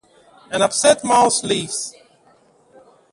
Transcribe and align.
An 0.49 0.63
upset 0.63 1.03
Mouse 1.03 1.43
leaves. 1.43 1.93